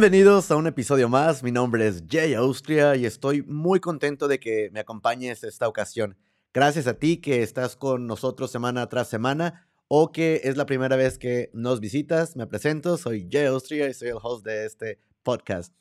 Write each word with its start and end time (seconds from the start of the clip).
Bienvenidos 0.00 0.48
a 0.52 0.56
un 0.56 0.68
episodio 0.68 1.08
más. 1.08 1.42
Mi 1.42 1.50
nombre 1.50 1.88
es 1.88 2.04
Jay 2.08 2.32
Austria 2.34 2.94
y 2.94 3.04
estoy 3.04 3.42
muy 3.42 3.80
contento 3.80 4.28
de 4.28 4.38
que 4.38 4.70
me 4.72 4.78
acompañes 4.78 5.42
esta 5.42 5.66
ocasión. 5.66 6.16
Gracias 6.54 6.86
a 6.86 6.94
ti 6.94 7.16
que 7.16 7.42
estás 7.42 7.74
con 7.74 8.06
nosotros 8.06 8.52
semana 8.52 8.88
tras 8.88 9.08
semana 9.08 9.68
o 9.88 10.12
que 10.12 10.42
es 10.44 10.56
la 10.56 10.66
primera 10.66 10.94
vez 10.94 11.18
que 11.18 11.50
nos 11.52 11.80
visitas. 11.80 12.36
Me 12.36 12.46
presento, 12.46 12.96
soy 12.96 13.28
Jay 13.28 13.46
Austria 13.46 13.88
y 13.88 13.94
soy 13.94 14.10
el 14.10 14.18
host 14.22 14.46
de 14.46 14.66
este 14.66 15.00
podcast. 15.24 15.74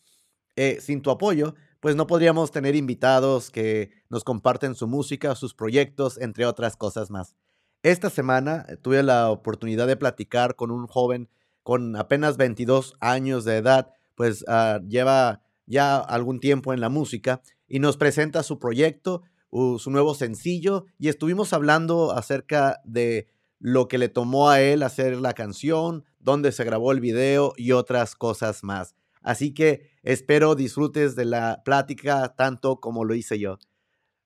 Eh, 0.56 0.80
sin 0.82 1.04
tu 1.04 1.12
apoyo, 1.12 1.54
pues 1.80 1.96
no 1.96 2.08
podríamos 2.08 2.50
tener 2.50 2.76
invitados 2.76 3.52
que 3.52 3.92
nos 4.10 4.24
comparten 4.24 4.74
su 4.74 4.88
música, 4.88 5.36
sus 5.36 5.54
proyectos, 5.54 6.18
entre 6.18 6.48
otras 6.48 6.76
cosas 6.76 7.12
más. 7.12 7.36
Esta 7.84 8.10
semana 8.10 8.66
eh, 8.68 8.78
tuve 8.78 9.04
la 9.04 9.30
oportunidad 9.30 9.86
de 9.86 9.96
platicar 9.96 10.56
con 10.56 10.72
un 10.72 10.88
joven 10.88 11.30
con 11.62 11.98
apenas 11.98 12.38
22 12.38 12.96
años 13.02 13.44
de 13.44 13.58
edad, 13.58 13.92
pues 14.18 14.44
uh, 14.48 14.84
lleva 14.90 15.44
ya 15.68 15.98
algún 15.98 16.40
tiempo 16.40 16.74
en 16.74 16.82
la 16.82 16.90
música 16.90 17.42
y 17.68 17.80
nos 17.80 17.98
presenta 17.98 18.42
su 18.42 18.58
proyecto, 18.58 19.22
uh, 19.52 19.78
su 19.78 19.92
nuevo 19.92 20.16
sencillo 20.16 20.86
y 20.98 21.08
estuvimos 21.08 21.54
hablando 21.54 22.12
acerca 22.12 22.82
de 22.84 23.30
lo 23.60 23.88
que 23.88 24.00
le 24.00 24.10
tomó 24.10 24.50
a 24.50 24.60
él 24.60 24.82
hacer 24.82 25.18
la 25.18 25.34
canción, 25.34 26.04
dónde 26.20 26.52
se 26.52 26.64
grabó 26.64 26.92
el 26.92 27.00
video 27.00 27.54
y 27.58 27.74
otras 27.74 28.16
cosas 28.16 28.64
más. 28.64 28.96
Así 29.22 29.54
que 29.54 29.92
espero 30.02 30.56
disfrutes 30.56 31.16
de 31.16 31.26
la 31.26 31.62
plática 31.64 32.36
tanto 32.36 32.80
como 32.80 33.06
lo 33.06 33.14
hice 33.14 33.38
yo. 33.38 33.60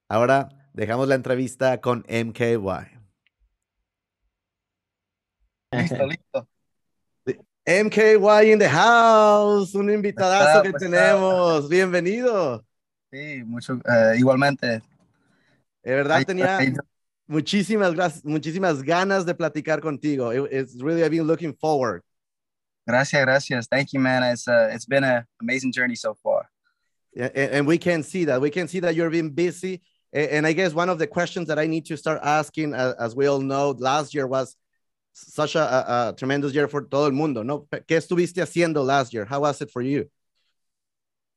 Ahora 0.07 0.69
dejamos 0.73 1.09
la 1.09 1.15
entrevista 1.15 1.81
con 1.81 2.05
MKY. 2.07 2.57
Listo, 5.73 6.05
listo. 6.05 6.50
MKY 7.67 8.51
in 8.53 8.57
the 8.57 8.67
house, 8.67 9.75
un 9.75 9.87
invitadazo 9.89 10.63
que 10.63 10.73
tenemos. 10.73 11.69
Bienvenido. 11.69 12.65
Sí, 13.13 13.43
mucho, 13.45 13.73
uh, 13.85 14.15
igualmente. 14.17 14.81
De 15.83 15.95
verdad 15.95 16.25
tenía 16.25 16.59
muchísimas, 17.27 18.25
muchísimas 18.25 18.81
ganas 18.81 19.25
de 19.27 19.35
platicar 19.35 19.79
contigo. 19.79 20.31
It, 20.31 20.51
it's 20.51 20.81
really, 20.81 21.03
I've 21.03 21.11
been 21.11 21.27
looking 21.27 21.53
forward. 21.53 22.01
Gracias, 22.87 23.21
gracias. 23.23 23.67
Thank 23.67 23.93
you, 23.93 23.99
man. 23.99 24.23
It's, 24.23 24.47
uh, 24.47 24.71
it's 24.73 24.85
been 24.85 25.03
an 25.03 25.23
amazing 25.39 25.71
journey 25.71 25.95
so 25.95 26.15
far. 26.15 26.49
Yeah, 27.13 27.29
and, 27.35 27.51
and 27.51 27.67
we 27.67 27.77
can 27.77 28.01
see 28.01 28.25
that. 28.25 28.41
We 28.41 28.49
can 28.49 28.67
see 28.67 28.79
that 28.79 28.95
you're 28.95 29.11
being 29.11 29.29
busy. 29.29 29.83
And 30.11 30.47
I 30.47 30.53
guess 30.53 30.73
one 30.73 30.89
of 30.89 30.97
the 30.97 31.07
questions 31.07 31.47
that 31.47 31.59
I 31.59 31.67
need 31.67 31.85
to 31.85 31.95
start 31.95 32.19
asking, 32.23 32.73
as, 32.73 32.95
as 32.95 33.15
we 33.15 33.27
all 33.27 33.39
know, 33.39 33.69
last 33.77 34.15
year 34.15 34.25
was 34.25 34.57
such 35.13 35.55
a, 35.55 36.09
a, 36.09 36.13
tremendous 36.13 36.53
year 36.53 36.67
for 36.67 36.81
todo 36.81 37.07
el 37.07 37.13
mundo, 37.13 37.43
¿no? 37.43 37.67
¿Qué 37.87 37.97
estuviste 37.97 38.41
haciendo 38.41 38.85
last 38.85 39.13
year? 39.13 39.25
How 39.25 39.41
was 39.41 39.61
it 39.61 39.71
for 39.71 39.81
you? 39.81 40.09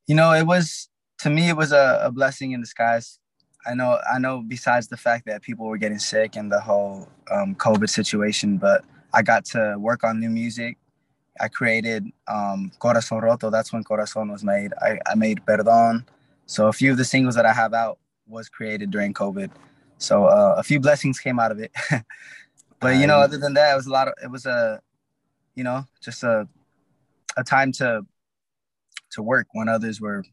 You 0.07 0.15
know, 0.15 0.33
it 0.33 0.45
was 0.45 0.89
to 1.19 1.29
me 1.29 1.49
it 1.49 1.57
was 1.57 1.71
a, 1.71 2.01
a 2.03 2.11
blessing 2.11 2.51
in 2.51 2.61
disguise. 2.61 3.19
I 3.65 3.73
know, 3.73 3.99
I 4.11 4.19
know. 4.19 4.43
Besides 4.47 4.87
the 4.87 4.97
fact 4.97 5.25
that 5.25 5.41
people 5.41 5.65
were 5.65 5.77
getting 5.77 5.97
sick 5.97 6.35
and 6.35 6.51
the 6.51 6.59
whole 6.59 7.09
um, 7.31 7.55
COVID 7.55 7.89
situation, 7.89 8.57
but 8.57 8.83
I 9.13 9.23
got 9.23 9.45
to 9.45 9.75
work 9.79 10.03
on 10.03 10.19
new 10.19 10.29
music. 10.29 10.77
I 11.39 11.47
created 11.47 12.05
um, 12.27 12.71
Corazón 12.79 13.21
Roto. 13.21 13.49
That's 13.49 13.73
when 13.73 13.83
Corazón 13.83 14.31
was 14.31 14.43
made. 14.43 14.71
I, 14.81 14.99
I 15.07 15.15
made 15.15 15.41
Perdón. 15.45 16.05
So 16.45 16.67
a 16.67 16.73
few 16.73 16.91
of 16.91 16.97
the 16.97 17.05
singles 17.05 17.35
that 17.35 17.45
I 17.45 17.53
have 17.53 17.73
out 17.73 17.97
was 18.27 18.49
created 18.49 18.91
during 18.91 19.13
COVID. 19.13 19.49
So 19.97 20.25
uh, 20.25 20.55
a 20.57 20.63
few 20.63 20.79
blessings 20.79 21.19
came 21.19 21.39
out 21.39 21.51
of 21.51 21.59
it. 21.59 21.71
but 22.85 22.97
you 22.97 23.07
know, 23.07 23.17
other 23.17 23.39
than 23.39 23.55
that, 23.55 23.73
it 23.73 23.75
was 23.75 23.87
a 23.87 23.91
lot 23.91 24.07
of 24.07 24.13
it 24.23 24.29
was 24.29 24.45
a, 24.45 24.79
you 25.55 25.63
know, 25.63 25.85
just 26.03 26.21
a 26.23 26.47
a 27.35 27.43
time 27.43 27.71
to 27.79 28.05
to 29.13 29.23
work 29.23 29.47
when 29.53 29.67
others 29.67 29.99
were, 29.99 30.23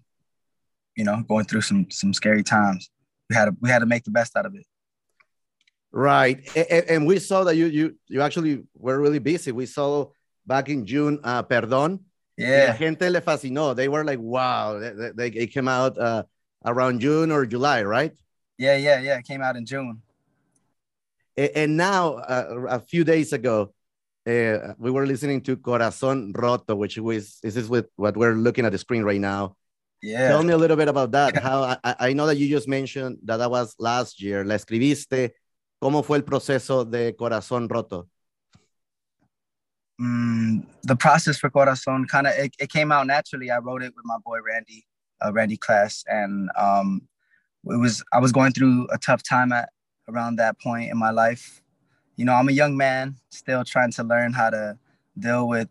you 0.95 1.05
know, 1.05 1.25
going 1.27 1.47
through 1.47 1.63
some 1.63 1.91
some 1.91 2.13
scary 2.13 2.43
times. 2.43 2.91
We 3.31 3.37
had 3.37 3.47
to 3.47 3.57
we 3.63 3.71
had 3.71 3.79
to 3.79 3.87
make 3.87 4.05
the 4.05 4.11
best 4.11 4.37
out 4.37 4.45
of 4.45 4.55
it. 4.55 4.67
Right, 5.93 6.39
and, 6.55 6.85
and 6.91 7.07
we 7.07 7.19
saw 7.21 7.45
that 7.45 7.57
you 7.57 7.67
you 7.67 7.97
you 8.09 8.21
actually 8.21 8.65
were 8.77 9.01
really 9.01 9.19
busy. 9.19 9.51
We 9.53 9.65
saw 9.65 10.11
back 10.47 10.69
in 10.69 10.85
June, 10.85 11.21
uh, 11.25 11.43
Perdón. 11.45 12.01
Yeah. 12.37 12.67
La 12.69 12.77
gente 12.77 13.09
le 13.09 13.21
fascinó. 13.21 13.75
They 13.75 13.89
were 13.89 14.05
like, 14.05 14.19
wow. 14.19 14.79
They, 14.79 15.13
they, 15.15 15.31
they 15.31 15.47
came 15.47 15.69
out 15.69 15.97
uh, 15.99 16.25
around 16.65 17.01
June 17.01 17.31
or 17.31 17.47
July, 17.47 17.83
right? 17.83 18.13
Yeah, 18.59 18.77
yeah, 18.77 19.01
yeah. 19.01 19.19
It 19.19 19.25
came 19.25 19.43
out 19.43 19.57
in 19.57 19.67
June. 19.67 20.03
And 21.55 21.77
now, 21.77 22.15
uh, 22.15 22.67
a 22.69 22.81
few 22.81 23.05
days 23.05 23.33
ago, 23.33 23.73
uh, 24.27 24.75
we 24.79 24.91
were 24.91 25.07
listening 25.07 25.41
to 25.43 25.57
Corazón 25.57 26.33
Roto, 26.37 26.77
which 26.77 26.99
was 26.99 27.39
this 27.43 27.57
is 27.57 27.69
with 27.69 27.87
what 27.97 28.17
we're 28.17 28.35
looking 28.35 28.65
at 28.65 28.73
the 28.73 28.79
screen 28.79 29.03
right 29.03 29.21
now. 29.21 29.57
Yeah. 30.03 30.29
Tell 30.29 30.43
me 30.43 30.53
a 30.53 30.57
little 30.57 30.77
bit 30.77 30.89
about 30.89 31.13
that. 31.13 31.37
How 31.37 31.77
I, 31.85 31.95
I 31.99 32.13
know 32.13 32.27
that 32.27 32.37
you 32.37 32.49
just 32.49 32.69
mentioned 32.69 33.19
that 33.25 33.39
that 33.39 33.51
was 33.51 33.75
last 33.79 34.21
year. 34.21 34.45
La 34.45 34.57
escribiste. 34.57 35.33
¿Cómo 35.83 36.05
fue 36.05 36.19
el 36.19 36.23
proceso 36.23 36.85
de 36.85 37.13
Corazón 37.13 37.69
Roto? 37.69 38.09
Mm, 40.01 40.65
the 40.85 40.97
process 40.97 41.39
for 41.39 41.51
Corazon 41.51 42.07
kind 42.07 42.27
of 42.27 42.35
it, 42.35 42.55
it, 42.59 42.71
came 42.71 42.93
out 42.93 43.07
naturally. 43.07 43.51
I 43.51 43.59
wrote 43.59 43.83
it 43.83 43.93
with 43.97 44.05
my 44.05 44.17
boy 44.25 44.39
Randy, 44.47 44.87
uh, 45.25 45.33
Randy 45.33 45.57
Class, 45.57 46.05
and 46.07 46.51
um, 46.57 47.03
it 47.65 47.79
was 47.79 48.03
I 48.13 48.21
was 48.21 48.33
going 48.33 48.53
through 48.53 48.89
a 48.93 48.99
tough 48.99 49.23
time 49.23 49.53
at 49.53 49.71
around 50.13 50.37
that 50.37 50.61
point 50.61 50.91
in 50.91 50.99
my 50.99 51.11
life. 51.11 51.61
You 52.17 52.25
know, 52.25 52.35
I'm 52.35 52.49
a 52.49 52.53
young 52.53 52.77
man 52.77 53.17
still 53.31 53.65
trying 53.65 53.93
to 53.93 54.05
learn 54.05 54.33
how 54.33 54.51
to 54.51 54.79
deal 55.19 55.49
with 55.49 55.69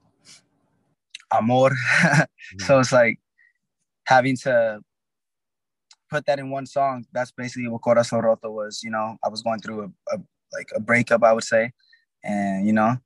amor. 1.32 1.70
mm-hmm. 2.02 2.60
So 2.60 2.80
it's 2.80 2.92
like 2.92 3.20
having 4.06 4.38
to 4.38 4.82
put 6.10 6.26
that 6.26 6.40
in 6.40 6.50
one 6.50 6.66
song. 6.66 7.06
That's 7.12 7.32
basically 7.32 7.70
what 7.70 7.82
Corazon 7.82 8.22
Roto 8.22 8.52
was. 8.52 8.82
You 8.84 8.92
know, 8.92 9.18
I 9.24 9.30
was 9.30 9.42
going 9.42 9.60
through 9.60 9.84
a, 9.84 10.16
a 10.16 10.20
like 10.54 10.70
a 10.76 10.80
breakup, 10.80 11.24
I 11.24 11.34
would 11.34 11.44
say, 11.44 11.72
and 12.24 12.68
you 12.68 12.74
know 12.74 12.98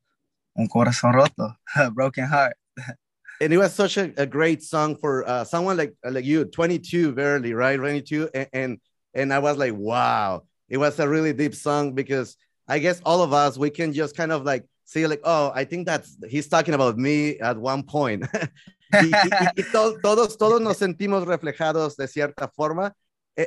un 0.58 0.68
corazón 0.68 1.14
roto, 1.14 1.56
a 1.76 1.92
broken 1.92 2.26
heart. 2.26 2.56
and 3.42 3.54
it 3.54 3.58
was 3.58 3.74
such 3.74 3.98
a, 3.98 4.14
a 4.18 4.26
great 4.26 4.64
song 4.64 4.96
for 4.96 5.28
uh, 5.28 5.44
someone 5.44 5.78
like 5.78 5.94
like 6.04 6.26
you, 6.26 6.46
22, 6.46 7.14
barely, 7.14 7.54
right? 7.54 7.78
22, 7.78 8.30
and, 8.34 8.48
and 8.54 8.78
and 9.14 9.34
I 9.34 9.40
was 9.40 9.58
like, 9.58 9.74
wow, 9.74 10.44
it 10.70 10.78
was 10.78 11.00
a 11.00 11.08
really 11.08 11.34
deep 11.34 11.56
song 11.56 11.94
because 11.94 12.38
I 12.68 12.80
guess 12.80 13.02
all 13.06 13.22
of 13.22 13.34
us 13.34 13.58
we 13.58 13.70
can 13.70 13.94
just 13.94 14.16
kind 14.16 14.32
of 14.32 14.44
like 14.44 14.66
see 14.86 15.06
like, 15.08 15.22
oh, 15.24 15.52
I 15.54 15.66
think 15.66 15.86
that's 15.86 16.18
he's 16.28 16.48
talking 16.48 16.74
about 16.74 16.98
me 16.98 17.38
at 17.40 17.58
one 17.58 17.84
point. 17.84 18.26
y, 18.34 19.12
y, 19.12 19.48
y 19.58 19.64
to, 19.72 19.98
todos 20.02 20.38
todos 20.38 20.62
nos 20.62 20.78
sentimos 20.78 21.26
reflejados 21.26 21.96
de 21.96 22.08
cierta 22.08 22.48
forma, 22.56 22.94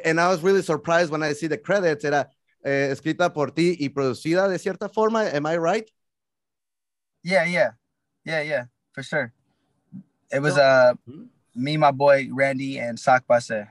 and 0.05 0.21
I 0.21 0.29
was 0.29 0.43
really 0.43 0.63
surprised 0.63 1.11
when 1.11 1.23
I 1.23 1.33
see 1.33 1.47
the 1.47 1.59
credits. 1.59 2.05
Era 2.05 2.29
eh, 2.65 2.93
escrita 2.93 3.33
por 3.33 3.51
ti 3.51 3.77
y 3.81 3.89
producida 3.89 4.49
de 4.49 4.59
cierta 4.59 4.89
forma. 4.93 5.25
Am 5.33 5.47
I 5.47 5.57
right? 5.57 5.91
Yeah, 7.23 7.45
yeah, 7.45 7.71
yeah, 8.25 8.43
yeah, 8.43 8.65
for 8.93 9.03
sure. 9.03 9.33
It 10.31 10.41
was 10.41 10.59
uh 10.59 10.95
me, 11.55 11.77
my 11.77 11.91
boy 11.91 12.29
Randy, 12.33 12.79
and 12.79 12.99
Sak 12.99 13.27
Basse. 13.27 13.67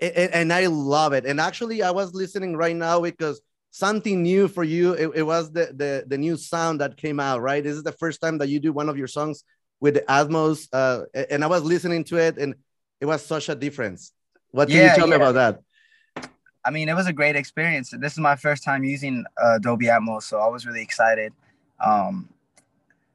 And, 0.00 0.34
and 0.34 0.52
I 0.52 0.66
love 0.66 1.12
it. 1.12 1.26
And 1.26 1.40
actually, 1.40 1.82
I 1.82 1.90
was 1.90 2.14
listening 2.14 2.56
right 2.56 2.76
now 2.76 3.00
because 3.00 3.40
something 3.70 4.22
new 4.22 4.48
for 4.48 4.64
you. 4.64 4.92
It, 4.94 5.10
it 5.16 5.22
was 5.22 5.52
the, 5.52 5.72
the 5.74 6.04
the 6.06 6.18
new 6.18 6.36
sound 6.36 6.80
that 6.80 6.96
came 6.96 7.20
out. 7.20 7.40
Right, 7.40 7.62
this 7.62 7.76
is 7.76 7.82
the 7.82 7.92
first 7.92 8.20
time 8.20 8.38
that 8.38 8.48
you 8.48 8.60
do 8.60 8.72
one 8.72 8.88
of 8.88 8.96
your 8.96 9.06
songs 9.06 9.44
with 9.80 9.94
the 9.94 10.00
Atmos. 10.02 10.68
Uh, 10.72 11.04
and 11.30 11.44
I 11.44 11.46
was 11.46 11.62
listening 11.62 12.04
to 12.04 12.16
it, 12.16 12.38
and 12.38 12.54
it 13.00 13.06
was 13.06 13.24
such 13.24 13.48
a 13.48 13.54
difference. 13.54 14.12
What 14.50 14.68
can 14.68 14.76
yeah, 14.76 14.90
you 14.90 14.96
tell 14.96 15.08
yeah. 15.08 15.16
me 15.18 15.22
about 15.22 15.34
that? 15.34 16.30
I 16.64 16.70
mean, 16.70 16.88
it 16.88 16.94
was 16.94 17.06
a 17.06 17.12
great 17.12 17.36
experience. 17.36 17.90
This 17.90 18.12
is 18.12 18.18
my 18.18 18.36
first 18.36 18.62
time 18.62 18.84
using 18.84 19.24
uh, 19.42 19.58
Dolby 19.58 19.86
Atmos, 19.86 20.24
so 20.24 20.38
I 20.38 20.48
was 20.48 20.66
really 20.66 20.82
excited. 20.82 21.32
Um, 21.82 22.28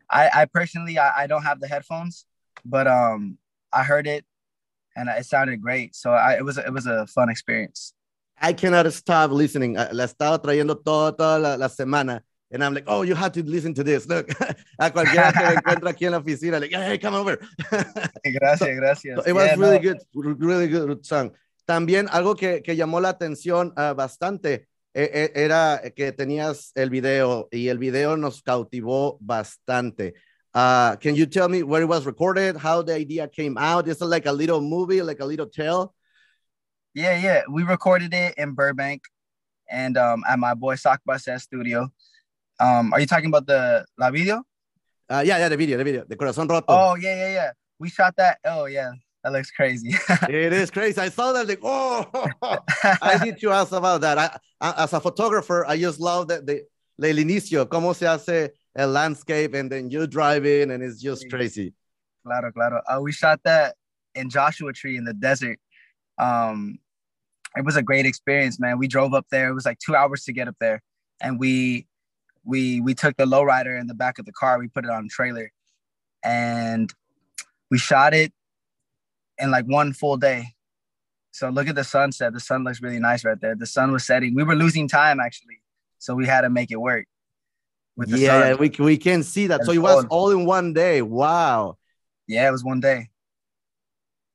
I, 0.09 0.29
I 0.33 0.45
personally, 0.45 0.97
I, 0.97 1.23
I, 1.23 1.27
don't 1.27 1.43
have 1.43 1.59
the 1.59 1.67
headphones, 1.67 2.25
but 2.63 2.87
um, 2.87 3.37
I 3.71 3.83
heard 3.83 4.07
it 4.07 4.25
and 4.95 5.09
it 5.09 5.25
sounded 5.25 5.61
great. 5.61 5.95
So 5.95 6.11
I, 6.11 6.33
it 6.33 6.45
was 6.45 6.57
it 6.57 6.71
was 6.71 6.85
a 6.87 7.05
fun 7.07 7.29
experience. 7.29 7.93
I 8.39 8.53
cannot 8.53 8.91
stop 8.93 9.31
listening. 9.31 9.75
La 9.75 10.05
estaba 10.05 10.41
trayendo 10.41 10.75
toda, 10.83 11.15
toda 11.15 11.39
la, 11.39 11.55
la 11.55 11.67
semana. 11.67 12.21
And 12.51 12.63
I'm 12.63 12.73
like, 12.73 12.85
oh, 12.87 13.01
you 13.01 13.15
have 13.15 13.31
to 13.33 13.43
listen 13.43 13.73
to 13.73 13.83
this. 13.83 14.07
Look, 14.07 14.29
a 14.79 14.91
cualquiera 14.91 15.33
que 15.33 15.41
me 15.41 15.55
encuentra 15.55 15.89
aquí 15.89 16.05
en 16.05 16.11
la 16.11 16.19
oficina, 16.19 16.59
like, 16.59 16.71
hey, 16.71 16.97
come 16.97 17.15
over. 17.15 17.39
gracias, 18.23 18.75
gracias. 18.75 19.15
So 19.17 19.23
it 19.25 19.33
was 19.33 19.47
yeah, 19.47 19.55
really 19.55 19.79
no. 19.79 19.95
good, 20.13 20.41
really 20.41 20.67
good 20.67 21.05
song. 21.05 21.31
También 21.67 22.07
algo 22.11 22.35
que, 22.35 22.61
que 22.61 22.75
llamó 22.75 23.01
la 23.01 23.09
atención 23.09 23.73
uh, 23.75 23.95
bastante 23.95 24.67
eh, 24.93 25.31
era 25.33 25.81
que 25.95 26.11
tenías 26.11 26.71
el 26.75 26.89
video 26.89 27.49
y 27.51 27.67
el 27.69 27.79
video 27.79 28.15
nos 28.15 28.41
cautivó 28.43 29.17
bastante. 29.19 30.13
Uh, 30.55 30.95
can 30.95 31.15
you 31.15 31.25
tell 31.25 31.49
me 31.49 31.63
where 31.63 31.81
it 31.81 31.85
was 31.85 32.05
recorded, 32.05 32.55
how 32.55 32.81
the 32.81 32.93
idea 32.93 33.27
came 33.27 33.57
out? 33.57 33.89
Is 33.89 34.01
it 34.01 34.05
like 34.05 34.25
a 34.25 34.31
little 34.31 34.61
movie, 34.61 35.01
like 35.01 35.19
a 35.19 35.25
little 35.25 35.47
tale? 35.47 35.93
Yeah, 36.93 37.19
yeah. 37.19 37.41
We 37.51 37.63
recorded 37.63 38.13
it 38.13 38.35
in 38.37 38.53
Burbank 38.53 39.03
and 39.69 39.97
um, 39.97 40.23
at 40.25 40.39
my 40.39 40.53
boy 40.53 40.75
Sock 40.75 41.01
Bus 41.05 41.27
studio. 41.39 41.91
Um, 42.57 42.93
are 42.93 43.01
you 43.01 43.05
talking 43.05 43.27
about 43.27 43.45
the 43.45 43.85
la 43.99 44.09
video? 44.11 44.43
Uh, 45.09 45.21
yeah, 45.25 45.39
yeah, 45.39 45.49
the 45.49 45.57
video, 45.57 45.77
the 45.77 45.83
video, 45.83 46.05
the 46.07 46.15
Corazón 46.15 46.49
Roto. 46.49 46.65
Oh 46.69 46.95
yeah, 46.95 47.15
yeah, 47.15 47.33
yeah. 47.33 47.51
We 47.77 47.89
shot 47.89 48.15
that. 48.15 48.39
Oh 48.45 48.63
yeah, 48.63 48.91
that 49.25 49.33
looks 49.33 49.51
crazy. 49.51 49.93
it 50.29 50.53
is 50.53 50.71
crazy. 50.71 51.01
I 51.01 51.09
saw 51.09 51.33
that. 51.33 51.49
Like, 51.49 51.59
oh, 51.63 52.07
I 53.01 53.19
need 53.25 53.41
to 53.41 53.51
ask 53.51 53.73
about 53.73 53.99
that. 54.01 54.17
I, 54.17 54.39
I, 54.61 54.83
as 54.85 54.93
a 54.93 55.01
photographer, 55.01 55.65
I 55.67 55.77
just 55.77 55.99
love 55.99 56.29
that 56.29 56.45
the, 56.45 56.63
the 56.97 57.09
el 57.09 57.17
inicio, 57.17 57.67
cómo 57.67 57.93
se 57.93 58.05
hace 58.05 58.53
el 58.75 58.89
landscape, 58.89 59.53
and 59.53 59.71
then 59.71 59.89
you 59.89 60.07
drive 60.07 60.45
in, 60.45 60.71
and 60.71 60.83
it's 60.83 61.01
just 61.01 61.29
crazy. 61.29 61.73
Claro, 62.25 62.51
claro. 62.51 62.81
Uh, 62.87 62.99
we 63.01 63.11
shot 63.11 63.39
that 63.43 63.75
in 64.15 64.29
Joshua 64.29 64.73
Tree 64.73 64.97
in 64.97 65.05
the 65.05 65.13
desert. 65.13 65.59
Um, 66.17 66.79
it 67.55 67.63
was 67.63 67.75
a 67.75 67.83
great 67.83 68.05
experience, 68.05 68.59
man. 68.59 68.77
We 68.77 68.87
drove 68.87 69.13
up 69.13 69.27
there. 69.31 69.49
It 69.49 69.53
was 69.53 69.65
like 69.65 69.79
two 69.79 69.95
hours 69.95 70.23
to 70.25 70.33
get 70.33 70.47
up 70.47 70.55
there, 70.59 70.81
and 71.21 71.39
we 71.39 71.87
we 72.43 72.81
we 72.81 72.93
took 72.93 73.15
the 73.17 73.25
lowrider 73.25 73.79
in 73.79 73.87
the 73.87 73.93
back 73.93 74.19
of 74.19 74.25
the 74.25 74.33
car. 74.33 74.59
We 74.59 74.67
put 74.67 74.85
it 74.85 74.91
on 74.91 75.05
a 75.05 75.09
trailer, 75.09 75.51
and 76.23 76.93
we 77.71 77.77
shot 77.77 78.13
it 78.13 78.33
in 79.37 79.51
like 79.51 79.65
one 79.65 79.93
full 79.93 80.17
day. 80.17 80.49
So 81.31 81.49
look 81.49 81.67
at 81.67 81.75
the 81.75 81.83
sunset. 81.83 82.33
The 82.33 82.39
sun 82.39 82.63
looks 82.63 82.81
really 82.81 82.99
nice 82.99 83.25
right 83.25 83.39
there. 83.39 83.55
The 83.55 83.65
sun 83.65 83.91
was 83.91 84.05
setting. 84.05 84.35
We 84.35 84.43
were 84.43 84.55
losing 84.55 84.87
time 84.87 85.19
actually, 85.19 85.61
so 85.99 86.15
we 86.15 86.25
had 86.25 86.41
to 86.41 86.49
make 86.49 86.71
it 86.71 86.79
work. 86.79 87.07
With 87.97 88.09
the 88.09 88.19
yeah, 88.19 88.51
sun. 88.51 88.57
we 88.59 88.69
we 88.79 88.97
can 88.97 89.23
see 89.23 89.47
that. 89.47 89.63
so 89.65 89.71
it 89.71 89.77
was 89.77 90.05
all 90.09 90.31
in 90.31 90.45
one 90.45 90.73
day. 90.73 91.01
Wow. 91.01 91.77
Yeah, 92.27 92.47
it 92.47 92.51
was 92.51 92.63
one 92.63 92.79
day. 92.79 93.09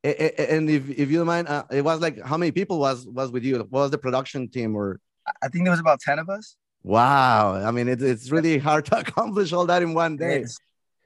And 0.03 0.71
if, 0.71 0.89
if 0.89 1.11
you 1.11 1.19
don't 1.19 1.27
mind, 1.27 1.49
uh, 1.49 1.65
it 1.71 1.85
was 1.85 2.01
like 2.01 2.23
how 2.23 2.39
many 2.39 2.53
people 2.53 2.79
was 2.79 3.07
was 3.07 3.31
with 3.31 3.45
you? 3.45 3.59
What 3.59 3.71
was 3.71 3.91
the 3.91 3.99
production 3.99 4.49
team 4.49 4.75
or? 4.75 5.01
I 5.43 5.49
think 5.49 5.65
there 5.65 5.71
was 5.71 5.81
about 5.81 6.01
ten 6.01 6.19
of 6.19 6.31
us. 6.31 6.57
Wow, 6.83 7.55
I 7.55 7.71
mean 7.71 7.87
it's 7.89 8.03
it's 8.03 8.31
really 8.31 8.57
hard 8.69 8.87
to 8.87 8.99
accomplish 8.99 9.53
all 9.53 9.67
that 9.67 9.83
in 9.83 9.93
one 9.93 10.17
day 10.17 10.47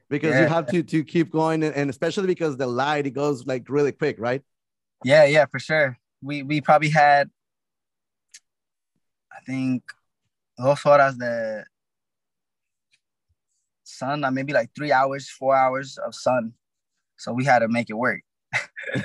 because 0.09 0.35
yeah. 0.35 0.43
you 0.43 0.47
have 0.47 0.67
to 0.69 0.85
to 0.85 1.03
keep 1.03 1.33
going 1.33 1.65
and 1.65 1.91
especially 1.91 2.29
because 2.29 2.57
the 2.57 2.69
light 2.69 3.07
it 3.07 3.11
goes 3.11 3.47
like 3.47 3.69
really 3.69 3.91
quick, 3.91 4.17
right? 4.21 4.43
Yeah, 5.03 5.25
yeah, 5.25 5.47
for 5.47 5.59
sure. 5.59 5.99
We 6.23 6.45
we 6.45 6.61
probably 6.61 6.91
had, 6.91 7.31
I 9.33 9.41
think, 9.45 9.83
dos 10.57 10.83
horas 10.83 11.17
the 11.19 11.65
sun, 13.85 14.25
maybe 14.33 14.53
like 14.53 14.71
three 14.75 14.93
hours, 14.93 15.29
four 15.29 15.55
hours 15.55 15.99
of 15.99 16.15
sun. 16.15 16.53
So 17.17 17.33
we 17.33 17.45
had 17.45 17.61
to 17.61 17.69
make 17.69 17.91
it 17.91 17.95
work. 17.95 18.23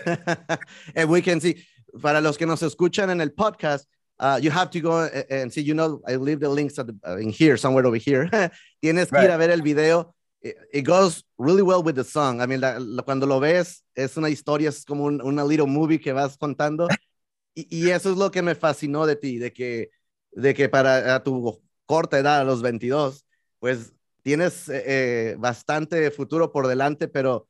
and 0.95 1.09
we 1.09 1.21
can 1.21 1.39
see, 1.39 1.63
para 2.01 2.21
los 2.21 2.37
que 2.37 2.47
nos 2.47 2.61
escuchan 2.61 3.09
en 3.09 3.21
el 3.21 3.29
podcast, 3.29 3.85
uh, 4.19 4.39
you 4.41 4.51
have 4.51 4.69
to 4.71 4.79
go 4.81 5.05
and 5.29 5.51
see, 5.51 5.61
you 5.61 5.73
know, 5.73 6.01
I 6.07 6.15
leave 6.15 6.39
the 6.39 6.49
links 6.49 6.77
at 6.79 6.87
the, 6.87 6.95
uh, 7.07 7.17
in 7.17 7.29
here, 7.29 7.57
somewhere 7.57 7.85
over 7.85 7.97
here. 7.97 8.29
Tienes 8.83 9.09
que 9.09 9.17
right. 9.17 9.29
ir 9.29 9.31
a 9.31 9.37
ver 9.37 9.51
el 9.51 9.61
video. 9.61 10.13
It, 10.41 10.55
it, 10.73 10.81
goes 10.83 11.23
really 11.37 11.61
well 11.61 11.83
with 11.83 11.95
the 11.95 12.03
song. 12.03 12.41
I 12.41 12.45
mean, 12.45 12.61
la, 12.61 12.77
la, 12.79 13.03
cuando 13.03 13.25
lo 13.25 13.39
ves, 13.39 13.83
es 13.93 14.15
una 14.15 14.29
historia, 14.29 14.69
es 14.69 14.85
como 14.85 15.05
un, 15.05 15.21
una 15.21 15.43
little 15.43 15.67
movie 15.67 15.99
que 15.99 16.13
vas 16.13 16.37
contando. 16.37 16.87
y, 17.55 17.67
y, 17.69 17.89
eso 17.89 18.11
es 18.11 18.17
lo 18.17 18.31
que 18.31 18.41
me 18.41 18.55
fascinó 18.55 19.05
de 19.05 19.17
ti, 19.17 19.37
de 19.37 19.51
que, 19.51 19.89
de 20.31 20.53
que 20.53 20.69
para 20.69 21.15
a 21.15 21.23
tu 21.23 21.61
corta 21.85 22.19
edad, 22.19 22.39
a 22.39 22.43
los 22.45 22.61
22, 22.61 23.25
pues 23.59 23.93
tienes 24.21 24.69
eh, 24.69 24.83
eh, 24.85 25.35
bastante 25.37 26.11
futuro 26.11 26.51
por 26.51 26.67
delante, 26.67 27.07
pero 27.07 27.47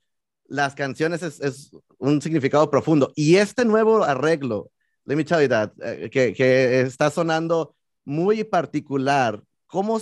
las 0.47 0.75
canciones 0.75 1.23
es, 1.23 1.39
es, 1.39 1.71
un 1.97 2.21
significado 2.21 2.69
profundo. 2.69 3.11
Y 3.15 3.35
este 3.35 3.65
nuevo 3.65 4.03
arreglo, 4.03 4.71
let 5.05 5.15
me 5.15 5.25
tell 5.25 5.41
you 5.41 5.49
that, 5.49 5.71
eh, 5.83 6.09
que, 6.09 6.81
está 6.81 7.09
sonando 7.09 7.75
muy 8.05 8.43
particular. 8.43 9.43
¿Cómo, 9.67 9.99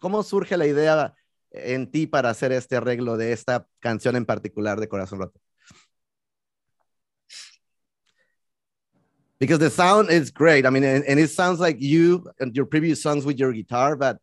¿Cómo 0.00 0.22
surge 0.22 0.56
la 0.56 0.66
idea 0.66 1.14
en 1.50 1.90
ti 1.90 2.06
para 2.06 2.30
hacer 2.30 2.52
este 2.52 2.76
arreglo 2.76 3.16
de 3.16 3.32
esta 3.32 3.66
canción 3.80 4.14
en 4.16 4.26
particular 4.26 4.78
de 4.78 4.88
Corazón 4.88 5.20
Roto? 5.20 5.40
Because 9.40 9.60
the 9.60 9.70
sound 9.70 10.10
is 10.10 10.32
great. 10.32 10.66
I 10.66 10.70
mean, 10.70 10.82
and 10.84 11.18
it 11.20 11.30
sounds 11.30 11.60
like 11.60 11.78
you 11.80 12.24
and 12.40 12.54
your 12.56 12.66
previous 12.66 13.00
songs 13.00 13.24
with 13.24 13.36
your 13.36 13.52
guitar, 13.52 13.96
but 13.96 14.18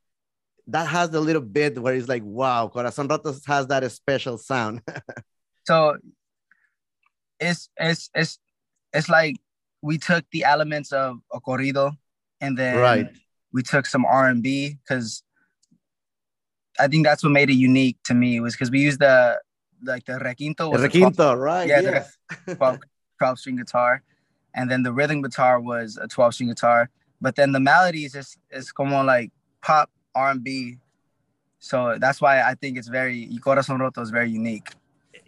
that 0.68 0.88
has 0.88 1.10
the 1.10 1.22
little 1.22 1.42
bit 1.42 1.78
where 1.78 1.94
it's 1.94 2.08
like, 2.08 2.24
wow, 2.24 2.72
Corazón 2.74 3.10
Roto 3.10 3.34
has 3.46 3.68
that 3.68 3.90
special 3.92 4.38
sound. 4.38 4.82
so 5.66 5.98
it's 7.40 7.70
it's 7.78 8.10
it's 8.16 8.40
it's 8.94 9.10
like 9.10 9.36
we 9.82 9.98
took 9.98 10.26
the 10.32 10.44
elements 10.44 10.92
of 10.92 11.20
a 11.32 11.40
corrido 11.40 11.92
and 12.42 12.58
then 12.58 12.78
right. 12.78 13.10
we 13.54 13.62
took 13.62 13.86
some 13.86 14.06
R 14.06 14.28
and 14.28 14.42
B 14.42 14.78
because 14.82 15.24
I 16.80 16.88
think 16.88 17.06
that's 17.06 17.24
what 17.24 17.32
made 17.32 17.50
it 17.50 17.56
unique 17.56 17.98
to 18.06 18.14
me 18.14 18.40
was 18.40 18.54
because 18.54 18.72
we 18.72 18.80
used 18.80 19.00
the 19.00 19.40
like 19.84 20.06
the 20.06 20.14
requinto. 20.14 20.72
The 20.72 20.88
requinto, 20.88 21.16
12, 21.16 21.40
right? 21.40 21.68
Yeah, 21.68 21.82
yes. 21.82 22.18
the 22.46 22.56
12, 22.56 22.80
12 23.20 23.40
string 23.40 23.56
guitar, 23.58 24.02
and 24.56 24.70
then 24.70 24.84
the 24.84 24.92
rhythm 24.92 25.22
guitar 25.22 25.60
was 25.60 25.98
a 26.02 26.08
12 26.08 26.34
string 26.34 26.50
guitar. 26.50 26.90
But 27.22 27.36
then 27.36 27.52
the 27.52 27.60
melodies 27.60 28.16
is 28.16 28.38
is 28.52 28.72
como 28.72 29.04
like 29.04 29.32
pop 29.62 29.90
R 30.16 30.32
and 30.32 30.44
B. 30.44 30.78
So 31.60 31.98
that's 32.00 32.22
why 32.22 32.42
I 32.42 32.56
think 32.56 32.78
it's 32.78 32.88
very 32.88 33.30
Corazón 33.44 33.80
Roto 33.80 34.02
is 34.02 34.10
very 34.10 34.30
unique. 34.30 34.70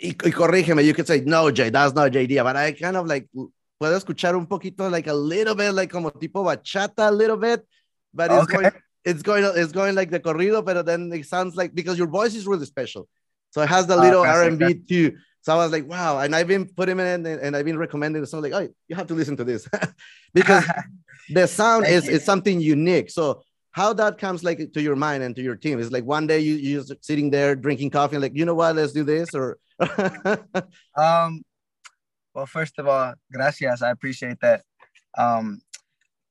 y, 0.01 0.15
y, 0.23 0.31
corrígeme, 0.31 0.83
you 0.85 0.93
could 0.93 1.07
say, 1.07 1.21
no, 1.21 1.51
Jay, 1.51 1.69
that's 1.69 1.93
not 1.93 2.11
JD, 2.11 2.43
but 2.43 2.55
I 2.55 2.71
kind 2.71 2.97
of 2.97 3.07
like, 3.07 3.27
puedo 3.33 3.95
escuchar 3.99 4.35
un 4.35 4.45
poquito, 4.45 4.91
like 4.91 5.07
a 5.07 5.13
little 5.13 5.55
bit, 5.55 5.73
like 5.73 5.89
como 5.89 6.09
tipo 6.11 6.43
bachata, 6.43 7.09
a 7.09 7.11
little 7.11 7.37
bit, 7.37 7.65
but 8.13 8.31
it's 8.31 8.43
okay. 8.43 8.53
going, 8.53 8.71
it's 9.05 9.21
going, 9.21 9.43
it's 9.55 9.71
going 9.71 9.95
like 9.95 10.09
the 10.09 10.19
corrido, 10.19 10.63
but 10.63 10.85
then 10.85 11.11
it 11.13 11.25
sounds 11.25 11.55
like, 11.55 11.73
because 11.73 11.97
your 11.97 12.07
voice 12.07 12.35
is 12.35 12.45
really 12.47 12.65
special. 12.65 13.07
So 13.51 13.61
it 13.61 13.69
has 13.69 13.87
the 13.87 13.97
ah, 13.97 14.01
little 14.01 14.21
oh, 14.21 14.25
R&B 14.25 14.65
okay. 14.65 14.73
too. 14.73 15.17
So 15.41 15.53
I 15.53 15.55
was 15.57 15.71
like, 15.71 15.87
wow. 15.87 16.19
And 16.19 16.35
I've 16.35 16.47
been 16.47 16.65
putting 16.65 16.99
it 16.99 17.05
in 17.05 17.25
and 17.25 17.55
I've 17.55 17.63
been 17.63 17.77
recommending 17.77 18.21
it. 18.21 18.25
So 18.25 18.39
like, 18.39 18.51
oh, 18.51 18.67
you 18.87 18.95
have 18.95 19.07
to 19.07 19.13
listen 19.13 19.37
to 19.37 19.45
this 19.45 19.67
because 20.33 20.65
the 21.29 21.47
sound 21.47 21.87
is, 21.87 22.09
is 22.09 22.25
something 22.25 22.59
unique. 22.59 23.09
So 23.09 23.43
how 23.77 23.93
that 23.93 24.17
comes 24.17 24.43
like 24.43 24.73
to 24.73 24.81
your 24.81 24.95
mind 24.95 25.21
and 25.21 25.35
to 25.35 25.43
your 25.43 25.55
team? 25.55 25.77
Is 25.79 25.91
like 25.91 26.03
one 26.03 26.25
day 26.25 26.39
you 26.39 26.55
you 26.55 26.83
just 26.83 27.05
sitting 27.05 27.29
there 27.29 27.55
drinking 27.55 27.91
coffee 27.91 28.15
and 28.15 28.23
like 28.23 28.35
you 28.35 28.43
know 28.43 28.55
what? 28.55 28.75
Let's 28.75 28.91
do 28.91 29.03
this 29.03 29.35
or 29.35 29.59
um 30.97 31.43
well 32.33 32.47
first 32.47 32.79
of 32.79 32.87
all 32.87 33.13
gracias. 33.31 33.83
I 33.83 33.91
appreciate 33.91 34.39
that. 34.41 34.63
Um 35.17 35.61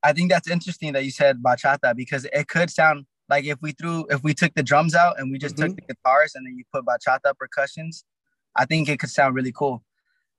i 0.02 0.12
think 0.12 0.30
that's 0.30 0.49
interesting 0.56 0.92
that 0.92 1.04
you 1.04 1.11
said 1.11 1.42
bachata 1.42 1.97
because 1.97 2.26
it 2.38 2.47
could 2.49 2.70
sound 2.70 3.06
like 3.28 3.44
if 3.44 3.59
we 3.62 3.73
threw 3.73 4.06
if 4.11 4.23
we 4.23 4.35
took 4.35 4.52
the 4.54 4.62
drums 4.62 4.94
out 4.94 5.18
and 5.18 5.32
we 5.32 5.38
just 5.38 5.56
mm-hmm. 5.56 5.68
took 5.68 5.76
the 5.76 5.94
guitars 5.94 6.35
and 6.35 6.47
then 6.47 6.54
you 6.59 6.64
put 6.73 6.85
bachata 6.85 7.30
percussions 7.42 8.04
i 8.54 8.64
think 8.64 8.88
it 8.88 8.99
could 9.00 9.11
sound 9.18 9.35
really 9.35 9.54
cool. 9.61 9.82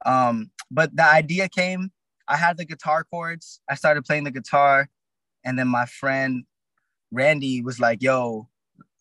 Um 0.05 0.51
but 0.69 0.95
the 0.95 1.07
idea 1.21 1.49
came 1.49 1.91
i 2.27 2.37
had 2.45 2.57
the 2.57 2.65
guitar 2.65 3.05
chords. 3.11 3.61
I 3.71 3.75
started 3.75 4.05
playing 4.05 4.25
the 4.25 4.37
guitar 4.39 4.89
and 5.45 5.57
then 5.57 5.69
my 5.79 5.85
friend 5.85 6.45
Randy 7.11 7.61
was 7.61 7.79
like, 7.79 8.01
yo, 8.01 8.47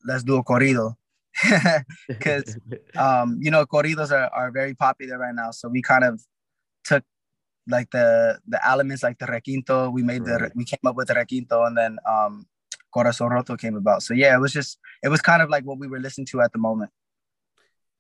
let's 0.05 0.23
do 0.23 0.37
a 0.37 0.45
corrido. 0.45 0.95
Because, 2.09 2.59
um, 2.97 3.39
you 3.41 3.51
know, 3.51 3.67
corridos 3.67 4.11
are, 4.11 4.31
are 4.33 4.51
very 4.51 4.75
popular 4.75 5.19
right 5.19 5.35
now. 5.35 5.51
So 5.51 5.69
we 5.69 5.83
kind 5.83 6.05
of 6.05 6.23
took 6.85 7.05
like 7.69 7.91
the 7.91 8.39
the 8.47 8.65
elements 8.67 9.03
like 9.03 9.19
the 9.19 9.27
requinto. 9.27 9.93
We 9.93 10.03
made 10.03 10.23
right. 10.23 10.43
the 10.43 10.53
we 10.55 10.65
came 10.65 10.79
up 10.87 10.97
with 10.97 11.09
the 11.09 11.15
requinto 11.15 11.67
and 11.67 11.77
then 11.77 11.99
um 12.09 12.47
Corazón 12.95 13.31
Roto 13.31 13.57
came 13.57 13.77
about. 13.77 14.03
So 14.03 14.15
yeah, 14.15 14.35
it 14.35 14.41
was 14.41 14.53
just 14.53 14.79
it 15.03 15.09
was 15.09 15.21
kind 15.21 15.43
of 15.43 15.51
like 15.51 15.65
what 15.65 15.79
we 15.79 15.89
were 15.89 16.01
listening 16.01 16.27
to 16.27 16.41
at 16.41 16.53
the 16.53 16.59
moment. 16.59 16.91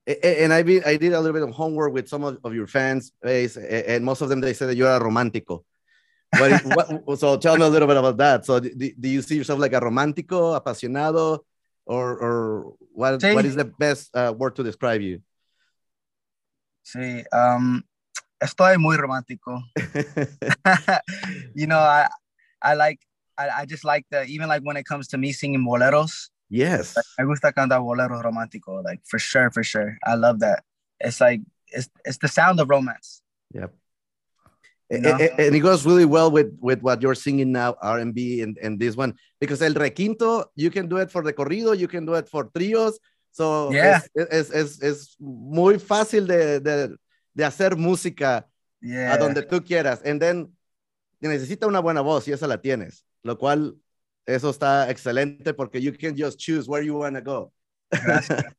And 0.06 0.52
I 0.52 0.62
be, 0.62 0.82
I 0.84 0.96
did 0.96 1.12
a 1.12 1.20
little 1.20 1.32
bit 1.32 1.42
of 1.42 1.52
homework 1.52 1.92
with 1.92 2.08
some 2.08 2.22
of, 2.22 2.38
of 2.44 2.54
your 2.54 2.68
fans 2.68 3.10
base, 3.22 3.56
and 3.56 4.04
most 4.04 4.20
of 4.20 4.28
them 4.28 4.40
they 4.40 4.54
said 4.54 4.68
that 4.68 4.76
you're 4.76 4.88
a 4.88 5.00
romántico. 5.00 5.64
What, 6.32 7.06
what, 7.06 7.18
so 7.18 7.36
tell 7.36 7.56
me 7.56 7.64
a 7.64 7.68
little 7.68 7.88
bit 7.88 7.96
about 7.96 8.16
that. 8.18 8.44
So 8.44 8.60
do, 8.60 8.70
do 8.70 9.08
you 9.08 9.22
see 9.22 9.36
yourself 9.36 9.58
like 9.58 9.72
a 9.72 9.80
romántico, 9.80 10.60
apasionado, 10.60 11.40
or, 11.86 12.18
or 12.18 12.74
what, 12.92 13.20
sí. 13.20 13.34
what 13.34 13.44
is 13.44 13.54
the 13.54 13.64
best 13.64 14.14
uh, 14.14 14.34
word 14.36 14.56
to 14.56 14.62
describe 14.62 15.00
you? 15.00 15.22
Sí, 16.84 17.24
um, 17.32 17.82
estoy 18.40 18.78
muy 18.78 18.96
romántico. 18.96 19.62
you 21.54 21.66
know, 21.66 21.78
I, 21.78 22.08
I 22.62 22.74
like, 22.74 23.00
I, 23.38 23.48
I 23.48 23.66
just 23.66 23.84
like 23.84 24.06
the, 24.10 24.24
even 24.24 24.48
like 24.48 24.62
when 24.62 24.76
it 24.76 24.84
comes 24.84 25.08
to 25.08 25.18
me 25.18 25.32
singing 25.32 25.64
boleros. 25.64 26.30
Yes. 26.48 26.96
I 27.18 27.24
gusta 27.24 27.52
cantar 27.52 27.80
boleros 27.80 28.22
romántico, 28.22 28.82
like 28.84 29.00
for 29.04 29.18
sure, 29.18 29.50
for 29.50 29.62
sure. 29.62 29.96
I 30.04 30.14
love 30.14 30.40
that. 30.40 30.64
It's 31.00 31.20
like, 31.20 31.40
it's, 31.68 31.88
it's 32.04 32.18
the 32.18 32.28
sound 32.28 32.60
of 32.60 32.70
romance. 32.70 33.22
Yep. 33.52 33.74
Eh, 34.90 34.98
you 34.98 35.08
eh, 35.08 35.28
eh, 35.38 35.46
and 35.46 35.56
it 35.56 35.60
goes 35.60 35.84
really 35.84 36.04
well 36.04 36.30
with 36.30 36.56
with 36.60 36.80
what 36.80 37.02
you're 37.02 37.16
singing 37.16 37.50
now 37.50 37.74
r&b 37.82 38.40
and, 38.40 38.56
and 38.62 38.78
this 38.78 38.94
one 38.94 39.14
because 39.40 39.60
el 39.60 39.74
requinto 39.74 40.44
you 40.54 40.70
can 40.70 40.86
do 40.86 40.98
it 40.98 41.10
for 41.10 41.22
the 41.24 41.32
corrido 41.32 41.76
you 41.76 41.88
can 41.88 42.06
do 42.06 42.14
it 42.14 42.28
for 42.28 42.44
trios 42.54 42.98
so 43.32 43.72
yeah. 43.72 44.00
es, 44.14 44.28
es, 44.30 44.50
es, 44.50 44.82
es 44.82 45.16
muy 45.18 45.78
fácil 45.78 46.28
de, 46.28 46.60
de, 46.60 46.96
de 47.34 47.44
hacer 47.44 47.76
música 47.76 48.46
yeah. 48.80 49.12
a 49.12 49.18
donde 49.18 49.42
tú 49.42 49.60
quieras 49.60 50.02
and 50.04 50.20
then 50.20 50.52
necesita 51.20 51.66
una 51.66 51.80
buena 51.80 52.00
voz 52.00 52.28
y 52.28 52.32
esa 52.32 52.46
la 52.46 52.58
tienes 52.58 53.04
lo 53.24 53.36
cual 53.36 53.74
eso 54.24 54.50
está 54.50 54.88
excelente 54.88 55.52
porque 55.52 55.80
you 55.80 55.92
can 55.92 56.14
just 56.16 56.38
choose 56.38 56.68
where 56.68 56.84
you 56.84 56.96
want 56.96 57.16
to 57.16 57.22
go 57.22 57.52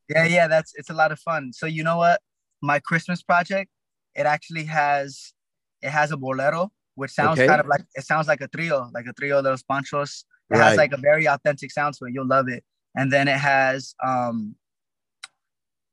yeah, 0.10 0.26
yeah, 0.26 0.48
that's 0.48 0.74
it's 0.76 0.90
a 0.90 0.94
lot 0.94 1.12
of 1.12 1.20
fun. 1.20 1.52
So 1.54 1.66
you 1.66 1.84
know 1.84 1.98
what? 1.98 2.22
My 2.62 2.80
Christmas 2.80 3.22
project, 3.22 3.70
it 4.16 4.26
actually 4.26 4.64
has 4.66 5.34
it 5.82 5.90
has 5.90 6.12
a 6.12 6.18
bolero, 6.18 6.72
which 6.96 7.12
sounds 7.12 7.40
Okay. 7.40 7.48
kind 7.48 7.62
of 7.62 7.68
like 7.68 7.86
it 7.96 8.06
sounds 8.06 8.28
like 8.28 8.42
a 8.42 8.48
trio, 8.48 8.90
like 8.94 9.06
a 9.08 9.14
trio 9.14 9.42
de 9.42 9.50
los 9.50 9.64
panchos. 9.64 10.26
It 10.50 10.56
Right. 10.56 10.64
has 10.64 10.78
like 10.78 10.94
a 10.94 10.98
very 10.98 11.28
authentic 11.28 11.72
sound 11.72 11.94
to 11.96 12.06
it. 12.06 12.14
You'll 12.14 12.28
love 12.28 12.48
it. 12.50 12.64
And 12.96 13.12
then 13.12 13.28
it 13.28 13.38
has 13.38 13.94
um 14.04 14.56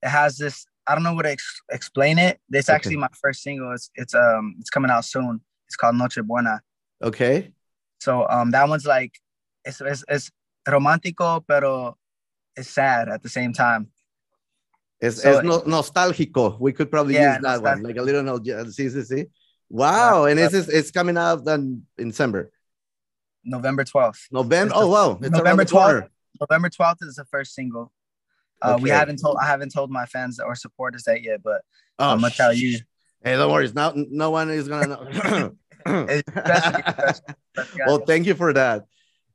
it 0.03 0.09
has 0.09 0.37
this 0.39 0.67
I 0.87 0.95
don't 0.95 1.03
know 1.03 1.15
what 1.15 1.23
to 1.23 1.31
ex- 1.33 1.63
explain 1.71 2.19
it. 2.19 2.41
It's 2.51 2.69
Okay. 2.69 2.77
actually 2.77 2.97
my 2.97 3.09
first 3.21 3.43
single. 3.43 3.73
It's 3.73 3.91
it's 3.95 4.15
um 4.15 4.57
it's 4.61 4.71
coming 4.71 4.91
out 4.91 5.05
soon. 5.05 5.41
It's 5.67 5.77
called 5.77 5.97
Noche 5.97 6.19
Buena. 6.25 6.61
Okay. 7.03 7.53
So 8.01 8.27
um 8.29 8.51
that 8.53 8.69
one's 8.69 8.87
like 8.87 9.13
it's 9.65 9.81
it's, 9.81 10.05
it's 10.09 10.31
romántico 10.69 11.45
pero 11.47 11.97
it's 12.57 12.71
sad 12.71 13.09
at 13.09 13.23
the 13.23 13.29
same 13.29 13.53
time. 13.53 13.89
It's, 15.01 15.21
So- 15.23 15.39
es 15.39 15.45
no- 15.45 15.63
nostálgico. 15.67 16.59
We 16.61 16.73
could 16.73 16.91
probably 16.91 17.15
Yeah, 17.15 17.35
use 17.35 17.43
that 17.43 17.63
one, 17.63 17.83
like 17.83 17.97
a 17.99 18.03
little. 18.03 18.23
No, 18.23 18.39
sí, 18.39 18.89
sí, 18.91 19.03
sí. 19.05 19.31
Wow, 19.71 20.25
and 20.27 20.39
it's 20.39 20.55
it's 20.55 20.91
coming 20.91 21.17
out 21.17 21.45
then 21.45 21.83
in 21.99 22.09
December, 22.09 22.51
November 23.45 23.85
12th. 23.85 24.21
November. 24.31 24.67
It's 24.67 24.75
the- 24.75 24.81
Oh 24.87 24.89
wow, 24.89 25.19
it's 25.21 25.31
November 25.31 25.65
corner. 25.65 26.09
November 26.41 26.69
12th 26.69 27.03
is 27.03 27.15
the 27.17 27.25
first 27.25 27.55
single. 27.55 27.93
Uh, 28.63 28.79
We 28.81 28.91
haven't 28.91 29.19
told 29.21 29.37
I 29.41 29.47
haven't 29.47 29.71
told 29.73 29.91
my 29.91 30.07
fans 30.07 30.39
or 30.41 30.55
supporters 30.55 31.05
that 31.05 31.23
yet, 31.23 31.43
but 31.43 31.63
Oh, 31.99 32.11
I'm 32.11 32.21
gonna 32.21 32.33
tell 32.35 32.53
you. 32.53 32.79
Hey, 33.23 33.37
don't 33.37 33.51
worry. 33.51 33.71
Now, 33.75 33.93
no 33.95 34.31
one 34.31 34.51
is 34.51 34.69
gonna 34.69 34.87
know. 34.87 35.55
Well, 37.87 37.99
thank 38.07 38.27
you 38.27 38.35
for 38.35 38.53
that. 38.53 38.85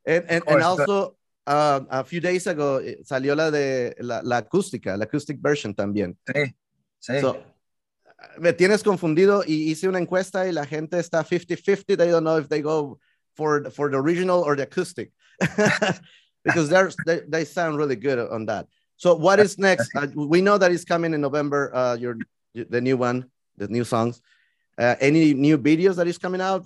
And 0.06 0.24
and, 0.24 0.32
and 0.32 0.44
course, 0.46 0.64
also, 0.64 1.16
uh, 1.48 1.82
a 1.90 2.04
few 2.04 2.20
days 2.20 2.48
ago 2.48 2.78
eh, 2.78 2.96
salió 3.04 3.36
la 3.36 3.50
de 3.52 3.94
la, 4.00 4.22
la 4.24 4.42
acústica, 4.42 4.98
la 4.98 5.06
acoustic 5.06 5.40
version 5.42 5.74
también. 5.74 6.16
Sí, 6.28 6.54
sí. 7.00 7.22
So, 7.22 7.38
me 8.38 8.54
tienes 8.54 8.84
confundido 8.84 9.44
y 9.46 9.72
hice 9.72 9.88
una 9.88 10.00
encuesta 10.00 10.48
y 10.48 10.52
la 10.52 10.66
gente 10.66 11.00
está 11.00 11.24
50-50. 11.24 11.98
They 11.98 12.10
don't 12.10 12.24
know 12.24 12.38
if 12.38 12.48
they 12.48 12.62
go 12.62 13.00
for, 13.36 13.70
for 13.72 13.90
the 13.90 13.98
original 13.98 14.42
or 14.42 14.56
the 14.56 14.64
acoustic 14.64 15.12
because 16.44 16.70
they're, 16.70 16.92
they, 17.06 17.22
they 17.28 17.46
sound 17.46 17.78
really 17.78 17.96
good 17.96 18.20
on 18.20 18.46
that. 18.48 18.68
So 18.98 19.16
what 19.16 19.40
is 19.40 19.58
next? 19.58 19.90
Uh, 19.96 20.08
we 20.16 20.42
know 20.42 20.58
that 20.58 20.72
it's 20.72 20.84
coming 20.84 21.14
in 21.14 21.22
November, 21.22 21.74
uh, 21.74 21.96
your, 21.96 22.18
the 22.54 22.82
new 22.82 22.98
one, 22.98 23.30
the 23.58 23.68
new 23.68 23.84
songs. 23.84 24.22
Uh, 24.78 24.96
any 25.00 25.34
new 25.34 25.58
videos 25.58 25.96
that 25.96 26.08
is 26.08 26.18
coming 26.18 26.42
out? 26.42 26.66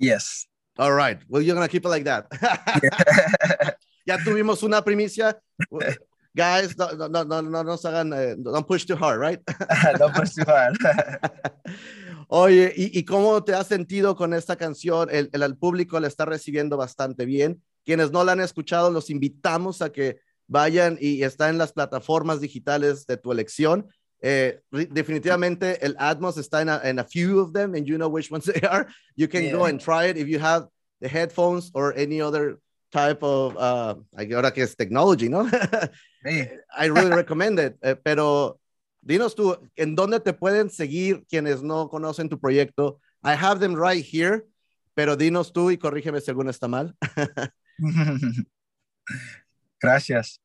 yes. 0.00 0.46
All 0.78 0.92
right. 0.92 1.18
Well, 1.28 1.42
you're 1.42 1.54
going 1.54 1.66
to 1.66 1.70
keep 1.70 1.84
it 1.84 1.88
like 1.88 2.04
that. 2.04 2.26
ya 4.06 4.16
tuvimos 4.16 4.62
una 4.62 4.82
primicia. 4.82 5.34
Guys, 6.34 6.76
no, 6.78 6.92
no, 6.92 7.08
no, 7.08 7.24
no, 7.24 7.42
no 7.42 7.64
nos 7.64 7.84
hagan, 7.84 8.12
eh, 8.12 8.36
don't 8.38 8.66
push 8.66 8.84
too 8.86 8.96
hard, 8.96 9.20
right? 9.20 9.40
Don't 9.98 10.14
push 10.14 10.34
too 10.34 10.44
hard. 10.46 10.76
Oye, 12.28 12.72
¿y, 12.76 12.96
y 12.98 13.04
cómo 13.04 13.42
te 13.42 13.54
has 13.54 13.66
sentido 13.66 14.14
con 14.14 14.32
esta 14.34 14.54
canción? 14.56 15.08
El, 15.10 15.28
el, 15.32 15.42
el 15.42 15.56
público 15.56 15.98
la 15.98 16.06
está 16.06 16.24
recibiendo 16.24 16.76
bastante 16.76 17.24
bien. 17.24 17.60
Quienes 17.84 18.12
no 18.12 18.22
la 18.22 18.32
han 18.32 18.40
escuchado, 18.40 18.90
los 18.92 19.10
invitamos 19.10 19.82
a 19.82 19.90
que 19.90 20.20
vayan 20.46 20.96
y 21.00 21.22
está 21.24 21.48
en 21.48 21.58
las 21.58 21.72
plataformas 21.72 22.40
digitales 22.40 23.06
de 23.06 23.16
tu 23.16 23.32
elección. 23.32 23.88
Eh, 24.22 24.60
definitivamente 24.70 25.84
el 25.84 25.96
Atmos 25.98 26.36
está 26.36 26.60
en 26.62 26.68
a, 26.68 26.80
in 26.88 26.98
a 26.98 27.04
few 27.04 27.40
of 27.40 27.52
them 27.52 27.74
and 27.74 27.86
you 27.86 27.96
know 27.96 28.08
which 28.08 28.30
ones 28.30 28.44
they 28.44 28.60
are. 28.68 28.86
You 29.16 29.28
can 29.28 29.42
Yeah. 29.44 29.52
go 29.56 29.64
and 29.64 29.80
try 29.80 30.06
it 30.10 30.16
if 30.16 30.28
you 30.28 30.38
have 30.38 30.68
the 31.00 31.08
headphones 31.08 31.70
or 31.74 31.92
any 31.96 32.20
other 32.20 32.60
type 32.90 33.22
of, 33.22 33.54
uh, 33.56 33.94
ahora 34.34 34.52
que 34.52 34.62
es 34.62 34.76
technology, 34.76 35.28
¿no? 35.28 35.44
Sí. 36.22 36.46
I 36.76 36.88
really 36.88 37.10
recommend 37.10 37.58
it. 37.58 37.78
Eh, 37.80 37.96
pero 37.96 38.60
dinos 39.00 39.34
tú, 39.34 39.56
¿en 39.74 39.94
dónde 39.94 40.20
te 40.20 40.34
pueden 40.34 40.68
seguir 40.68 41.24
quienes 41.26 41.62
no 41.62 41.88
conocen 41.88 42.28
tu 42.28 42.38
proyecto? 42.38 43.00
I 43.24 43.32
have 43.32 43.58
them 43.58 43.74
right 43.74 44.04
here, 44.04 44.44
pero 44.94 45.16
dinos 45.16 45.50
tú 45.50 45.70
y 45.70 45.78
corrígeme 45.78 46.20
si 46.20 46.30
alguno 46.30 46.50
está 46.50 46.68
mal. 46.68 46.94
Gracias. 49.80 50.40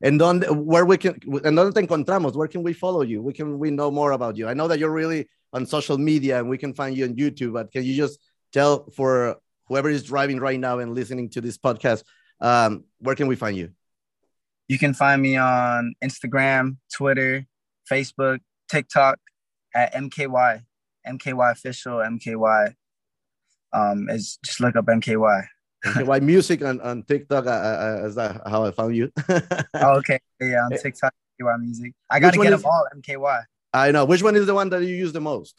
¿En 0.00 0.18
dónde, 0.18 0.50
where 0.50 0.84
we 0.84 0.98
can, 0.98 1.14
¿En 1.44 1.54
dónde 1.54 1.72
te 1.72 1.80
encontramos? 1.80 2.34
Where 2.34 2.48
can 2.48 2.62
we 2.62 2.74
follow 2.74 3.02
you? 3.02 3.22
We 3.22 3.32
can 3.32 3.58
we 3.58 3.70
know 3.70 3.90
more 3.90 4.12
about 4.12 4.36
you? 4.36 4.48
I 4.48 4.54
know 4.54 4.68
that 4.68 4.78
you're 4.78 4.92
really 4.92 5.28
on 5.52 5.66
social 5.66 5.98
media 5.98 6.38
and 6.38 6.48
we 6.48 6.58
can 6.58 6.74
find 6.74 6.94
you 6.96 7.06
on 7.06 7.14
YouTube, 7.14 7.52
but 7.52 7.70
can 7.70 7.84
you 7.84 7.94
just 7.94 8.20
tell 8.52 8.86
for 8.94 9.40
whoever 9.70 9.88
is 9.88 10.02
driving 10.02 10.40
right 10.40 10.58
now 10.58 10.80
and 10.80 10.94
listening 10.94 11.30
to 11.30 11.40
this 11.40 11.56
podcast, 11.56 12.02
um, 12.40 12.84
where 12.98 13.14
can 13.14 13.28
we 13.28 13.36
find 13.36 13.56
you? 13.56 13.70
You 14.68 14.78
can 14.78 14.92
find 14.94 15.22
me 15.22 15.36
on 15.36 15.94
Instagram, 16.04 16.76
Twitter, 16.92 17.46
Facebook, 17.90 18.40
TikTok 18.68 19.18
at 19.74 19.94
MKY, 19.94 20.62
MKY 21.06 21.52
official, 21.52 21.98
MKY. 21.98 22.74
Um, 23.72 24.08
is 24.10 24.38
just 24.44 24.60
look 24.60 24.74
up 24.74 24.86
MKY. 24.86 25.46
Why 26.04 26.18
music 26.18 26.62
on, 26.62 26.80
on 26.80 27.04
TikTok? 27.04 27.46
Uh, 27.46 27.50
uh, 27.50 28.06
is 28.06 28.16
that 28.16 28.42
how 28.46 28.64
I 28.64 28.72
found 28.72 28.96
you? 28.96 29.12
Oh, 29.74 29.98
okay, 29.98 30.18
yeah, 30.40 30.64
on 30.64 30.72
TikTok, 30.72 31.14
MKY 31.40 31.60
music. 31.60 31.94
I 32.10 32.18
gotta 32.18 32.36
get 32.36 32.52
is- 32.52 32.62
them 32.62 32.70
all 32.70 32.86
MKY. 32.96 33.44
I 33.72 33.92
know. 33.92 34.04
Which 34.04 34.20
one 34.20 34.34
is 34.34 34.46
the 34.46 34.54
one 34.54 34.68
that 34.70 34.82
you 34.82 34.96
use 34.96 35.12
the 35.12 35.20
most? 35.20 35.54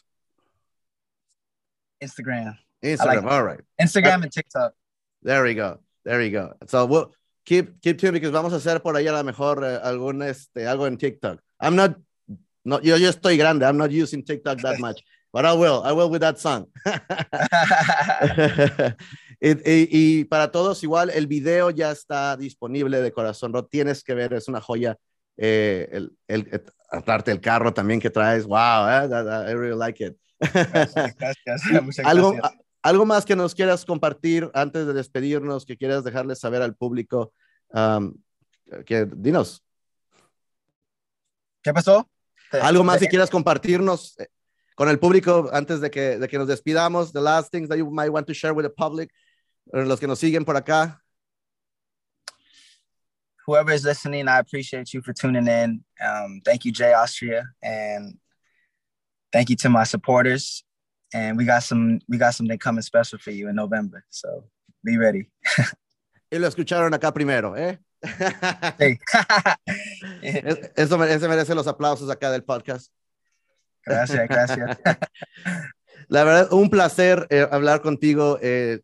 Instagram, 2.04 2.58
Instagram. 2.82 3.22
like- 3.24 3.32
All 3.32 3.42
right. 3.44 3.60
Instagram, 3.80 4.22
and 4.24 4.32
TikTok. 4.32 4.74
There 5.22 5.42
we 5.42 5.54
go. 5.54 5.78
There 6.04 6.18
we 6.18 6.30
go. 6.30 6.54
So 6.66 6.84
we'll 6.86 7.14
keep 7.44 7.80
keep 7.80 7.98
tuned 7.98 8.14
because 8.14 8.30
vamos 8.32 8.52
a 8.52 8.56
hacer 8.56 8.80
por 8.82 8.94
ahí 8.96 9.06
a 9.08 9.12
lo 9.12 9.22
mejor 9.24 9.62
eh, 9.64 9.78
algún 9.82 10.22
este 10.22 10.66
algo 10.66 10.86
en 10.86 10.96
TikTok. 10.96 11.40
I'm 11.60 11.76
not 11.76 11.96
no 12.64 12.80
yo 12.80 12.96
yo 12.96 13.08
estoy 13.10 13.36
grande. 13.36 13.64
I'm 13.66 13.76
not 13.76 13.90
using 13.92 14.24
TikTok 14.24 14.60
that 14.62 14.78
much, 14.80 15.00
but 15.32 15.44
I 15.44 15.52
will. 15.52 15.82
I 15.84 15.92
will 15.92 16.10
with 16.10 16.20
that 16.22 16.38
song. 16.38 16.66
y, 19.40 19.50
y- 19.50 19.88
y 19.90 20.24
para 20.24 20.50
todos 20.50 20.82
igual 20.82 21.10
el 21.10 21.26
video 21.26 21.70
ya 21.70 21.90
está 21.92 22.36
disponible 22.36 23.00
de 23.00 23.12
Corazón 23.12 23.52
Roto. 23.52 23.68
Tienes 23.68 24.02
que 24.04 24.14
ver, 24.14 24.32
es 24.34 24.48
una 24.48 24.60
joya. 24.60 24.96
Eh, 25.36 25.88
el, 25.92 26.12
el, 26.28 26.48
el- 26.52 26.64
aparte 26.90 27.30
el 27.30 27.40
carro 27.40 27.72
también 27.72 28.00
que 28.00 28.10
traes. 28.10 28.44
Wow, 28.44 28.56
eh, 28.88 29.08
that- 29.08 29.24
that- 29.24 29.48
I 29.48 29.54
really 29.54 29.76
like 29.78 30.04
it. 30.04 30.16
Gracias, 30.40 31.14
gracias, 31.46 31.82
muchas 31.82 32.04
algo, 32.06 32.32
gracias. 32.32 32.52
a- 32.52 32.61
algo 32.82 33.06
más 33.06 33.24
que 33.24 33.36
nos 33.36 33.54
quieras 33.54 33.84
compartir 33.84 34.50
antes 34.54 34.86
de 34.86 34.92
despedirnos, 34.92 35.64
que 35.64 35.76
quieras 35.76 36.04
dejarles 36.04 36.38
saber 36.40 36.62
al 36.62 36.74
público. 36.74 37.32
um, 37.72 38.14
que 38.86 39.06
dinos, 39.06 39.62
¿Qué 41.62 41.72
pasó? 41.72 42.08
algo 42.60 42.84
más 42.84 42.98
que 42.98 43.08
quieras 43.08 43.30
compartirnos 43.30 44.18
eh, 44.18 44.26
con 44.74 44.88
el 44.88 44.98
público 44.98 45.48
antes 45.52 45.80
de 45.80 45.90
que, 45.90 46.18
de 46.18 46.28
que 46.28 46.38
nos 46.38 46.48
despidamos. 46.48 47.12
The 47.12 47.20
last 47.20 47.50
things 47.50 47.68
that 47.68 47.78
you 47.78 47.90
might 47.90 48.10
want 48.10 48.26
to 48.26 48.34
share 48.34 48.52
with 48.52 48.64
the 48.64 48.70
public, 48.70 49.10
los 49.72 50.00
que 50.00 50.06
nos 50.06 50.18
siguen 50.18 50.44
por 50.44 50.56
acá. 50.56 50.98
Whoever 53.46 53.72
is 53.72 53.84
listening, 53.84 54.28
I 54.28 54.38
appreciate 54.38 54.92
you 54.92 55.02
for 55.02 55.12
tuning 55.12 55.46
in. 55.48 55.84
Um, 56.00 56.42
thank 56.44 56.64
you, 56.64 56.72
Jay 56.72 56.92
Austria, 56.92 57.44
and 57.62 58.18
thank 59.32 59.50
you 59.50 59.56
to 59.56 59.68
my 59.68 59.84
supporters. 59.84 60.64
And 61.14 61.36
we 61.36 61.44
got 61.44 61.62
some, 61.62 61.98
we 62.08 62.16
got 62.18 62.34
something 62.34 62.58
coming 62.58 62.82
special 62.82 63.18
for 63.18 63.30
you 63.32 63.48
in 63.48 63.56
November. 63.56 64.04
So 64.10 64.44
be 64.84 64.96
ready. 64.96 65.28
Y 66.30 66.38
lo 66.38 66.46
escucharon 66.48 66.94
acá 66.94 67.12
primero, 67.12 67.54
¿eh? 67.56 67.78
Eso 70.76 70.98
mere- 70.98 71.14
ese 71.14 71.28
merece 71.28 71.54
los 71.54 71.66
aplausos 71.66 72.10
acá 72.10 72.30
del 72.30 72.44
podcast. 72.44 72.92
gracias, 73.84 74.28
gracias. 74.28 74.78
La 76.08 76.24
verdad, 76.24 76.52
un 76.52 76.68
placer 76.68 77.26
eh, 77.30 77.46
hablar 77.50 77.80
contigo. 77.80 78.38
eh, 78.42 78.80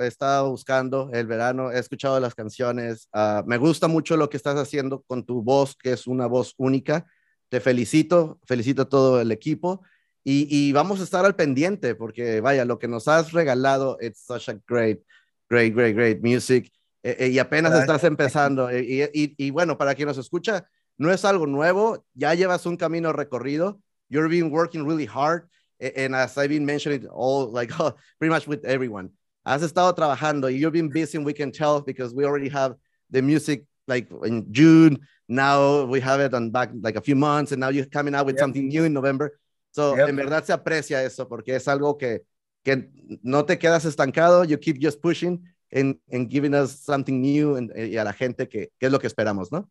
he 0.00 0.06
estado 0.06 0.50
buscando 0.50 1.10
el 1.12 1.26
verano, 1.26 1.70
he 1.70 1.78
escuchado 1.78 2.18
las 2.20 2.34
canciones. 2.34 3.08
ah, 3.12 3.42
me 3.46 3.56
gusta 3.56 3.88
mucho 3.88 4.16
lo 4.16 4.28
que 4.28 4.36
estás 4.36 4.56
haciendo 4.56 5.02
con 5.06 5.24
tu 5.24 5.42
voz, 5.42 5.76
que 5.76 5.92
es 5.92 6.06
una 6.06 6.26
voz 6.26 6.54
única. 6.58 7.06
Te 7.48 7.60
felicito, 7.60 8.40
felicito 8.46 8.82
a 8.82 8.88
todo 8.88 9.20
el 9.20 9.30
equipo. 9.30 9.82
Y, 10.28 10.48
y 10.50 10.72
vamos 10.72 10.98
a 11.00 11.04
estar 11.04 11.24
al 11.24 11.36
pendiente, 11.36 11.94
porque 11.94 12.40
vaya, 12.40 12.64
lo 12.64 12.80
que 12.80 12.88
nos 12.88 13.06
has 13.06 13.30
regalado, 13.32 13.96
it's 14.00 14.26
such 14.26 14.48
a 14.48 14.58
great, 14.66 15.00
great, 15.48 15.72
great, 15.72 15.94
great 15.94 16.20
music. 16.20 16.68
eh, 17.04 17.16
eh, 17.20 17.28
y 17.28 17.38
apenas 17.38 17.70
Gracias. 17.70 17.88
estás 17.88 18.04
empezando. 18.10 18.68
eh, 18.68 18.82
y, 18.82 19.02
y- 19.22 19.34
y 19.38 19.50
bueno, 19.52 19.78
para 19.78 19.94
quien 19.94 20.08
nos 20.08 20.18
escucha, 20.18 20.66
no 20.98 21.12
es 21.12 21.24
algo 21.24 21.46
nuevo, 21.46 22.04
ya 22.14 22.34
llevas 22.34 22.66
un 22.66 22.76
camino 22.76 23.12
recorrido. 23.12 23.78
You've 24.10 24.28
been 24.28 24.50
working 24.50 24.84
really 24.84 25.06
hard. 25.06 25.44
a- 25.80 25.92
And 26.04 26.16
as 26.16 26.36
I've 26.36 26.48
been 26.48 26.64
mentioning, 26.64 27.06
all 27.12 27.52
like 27.52 27.70
pretty 28.18 28.30
much 28.34 28.48
with 28.48 28.64
everyone, 28.64 29.10
has 29.44 29.62
estado 29.62 29.94
trabajando. 29.94 30.48
You've 30.50 30.72
been 30.72 30.88
busy, 30.88 31.18
we 31.18 31.32
can 31.34 31.52
tell 31.52 31.80
because 31.80 32.12
we 32.12 32.24
already 32.24 32.48
have 32.48 32.74
the 33.10 33.22
music 33.22 33.64
like 33.86 34.08
in 34.24 34.50
June. 34.50 34.98
Now 35.28 35.84
we 35.84 36.00
have 36.00 36.18
it 36.18 36.34
on 36.34 36.50
back 36.50 36.70
like 36.82 36.96
a 36.96 37.00
few 37.00 37.14
months, 37.14 37.52
and 37.52 37.60
now 37.60 37.68
you're 37.68 37.86
coming 37.86 38.16
out 38.16 38.26
with 38.26 38.34
Yep. 38.34 38.40
something 38.42 38.66
new 38.66 38.82
in 38.82 38.92
November. 38.92 39.38
So 39.76 39.94
Yep. 39.94 40.08
en 40.08 40.16
verdad 40.16 40.42
se 40.42 40.54
aprecia 40.54 41.02
eso 41.02 41.28
porque 41.28 41.54
es 41.54 41.68
algo 41.68 41.98
que, 41.98 42.24
que 42.62 42.88
no 43.22 43.44
te 43.44 43.58
quedas 43.58 43.84
estancado. 43.84 44.42
You 44.44 44.58
keep 44.58 44.78
just 44.80 45.02
pushing. 45.02 45.44
en, 45.70 46.00
en 46.08 46.30
giving 46.30 46.54
us 46.54 46.70
something 46.70 47.20
new 47.20 47.58
y 47.76 47.98
a 47.98 48.04
la 48.04 48.14
gente 48.14 48.48
que, 48.48 48.72
que 48.78 48.86
es 48.86 48.92
lo 48.92 48.98
que 48.98 49.06
esperamos, 49.06 49.52
¿no? 49.52 49.70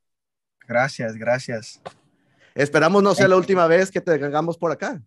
Gracias, 0.68 1.16
gracias. 1.16 1.82
Esperamos 2.54 3.02
no 3.02 3.16
sea 3.16 3.28
la 3.28 3.36
última 3.38 3.66
vez 3.66 3.90
que 3.90 4.00
te 4.00 4.12
hagamos 4.12 4.60
por 4.60 4.72
acá. 4.72 5.02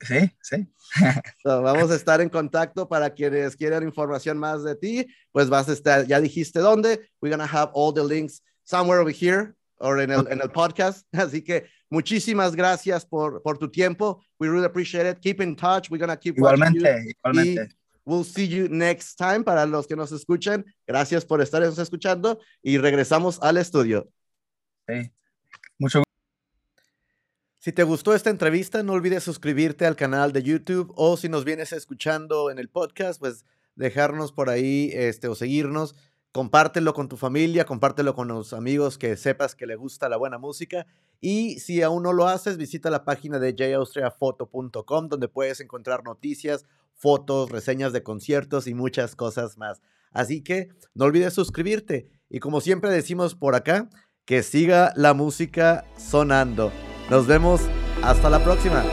Sí, 0.00 0.30
sí. 0.42 0.68
vamos 1.44 1.90
a 1.90 1.94
estar 1.94 2.20
en 2.20 2.28
contacto 2.28 2.86
para 2.86 3.08
quienes 3.08 3.56
quieran 3.56 3.84
información 3.84 4.36
más 4.36 4.62
de 4.64 4.76
ti. 4.76 5.06
Pues 5.32 5.48
vas 5.48 5.70
a 5.70 5.72
estar, 5.72 6.06
ya 6.06 6.20
dijiste 6.20 6.58
dónde. 6.58 7.08
We're 7.22 7.34
going 7.34 7.48
to 7.48 7.56
have 7.56 7.70
all 7.72 7.94
the 7.94 8.04
links 8.04 8.42
somewhere 8.64 9.00
over 9.00 9.14
here 9.14 9.55
or 9.78 10.00
en 10.00 10.10
el, 10.10 10.26
en 10.30 10.40
el 10.40 10.50
podcast. 10.50 11.06
Así 11.12 11.42
que 11.42 11.66
muchísimas 11.90 12.54
gracias 12.54 13.04
por, 13.04 13.42
por 13.42 13.58
tu 13.58 13.70
tiempo. 13.70 14.22
We 14.38 14.48
really 14.48 14.66
appreciate 14.66 15.08
it. 15.08 15.20
Keep 15.20 15.40
in 15.40 15.56
touch. 15.56 15.90
We're 15.90 15.98
going 15.98 16.10
to 16.10 16.18
keep 16.18 16.36
Igualmente, 16.36 17.04
igualmente. 17.08 17.74
We'll 18.04 18.24
see 18.24 18.46
you 18.46 18.68
next 18.68 19.16
time 19.16 19.42
para 19.42 19.66
los 19.66 19.86
que 19.86 19.96
nos 19.96 20.12
escuchan. 20.12 20.64
Gracias 20.86 21.24
por 21.24 21.40
estar 21.40 21.62
escuchando 21.62 22.38
y 22.62 22.78
regresamos 22.78 23.38
al 23.42 23.56
estudio. 23.56 24.08
Sí. 24.88 25.10
Mucho 25.78 26.02
si 27.66 27.72
te 27.72 27.82
gustó 27.82 28.14
esta 28.14 28.30
entrevista, 28.30 28.84
no 28.84 28.92
olvides 28.92 29.24
suscribirte 29.24 29.86
al 29.86 29.96
canal 29.96 30.32
de 30.32 30.44
YouTube 30.44 30.92
o 30.94 31.16
si 31.16 31.28
nos 31.28 31.44
vienes 31.44 31.72
escuchando 31.72 32.48
en 32.52 32.60
el 32.60 32.68
podcast, 32.68 33.18
pues 33.18 33.44
dejarnos 33.74 34.30
por 34.30 34.50
ahí 34.50 34.92
este, 34.94 35.26
o 35.26 35.34
seguirnos. 35.34 35.96
Compártelo 36.36 36.92
con 36.92 37.08
tu 37.08 37.16
familia, 37.16 37.64
compártelo 37.64 38.14
con 38.14 38.28
los 38.28 38.52
amigos 38.52 38.98
que 38.98 39.16
sepas 39.16 39.54
que 39.54 39.64
le 39.64 39.74
gusta 39.74 40.10
la 40.10 40.18
buena 40.18 40.36
música. 40.36 40.86
Y 41.18 41.60
si 41.60 41.80
aún 41.80 42.02
no 42.02 42.12
lo 42.12 42.28
haces, 42.28 42.58
visita 42.58 42.90
la 42.90 43.06
página 43.06 43.38
de 43.38 43.54
jaustriafoto.com 43.56 45.08
donde 45.08 45.28
puedes 45.28 45.60
encontrar 45.60 46.04
noticias, 46.04 46.66
fotos, 46.92 47.50
reseñas 47.50 47.94
de 47.94 48.02
conciertos 48.02 48.66
y 48.66 48.74
muchas 48.74 49.16
cosas 49.16 49.56
más. 49.56 49.80
Así 50.12 50.42
que 50.42 50.68
no 50.92 51.06
olvides 51.06 51.32
suscribirte. 51.32 52.10
Y 52.28 52.38
como 52.40 52.60
siempre 52.60 52.90
decimos 52.90 53.34
por 53.34 53.54
acá, 53.54 53.88
que 54.26 54.42
siga 54.42 54.92
la 54.94 55.14
música 55.14 55.86
sonando. 55.96 56.70
Nos 57.08 57.26
vemos 57.26 57.62
hasta 58.02 58.28
la 58.28 58.44
próxima. 58.44 58.84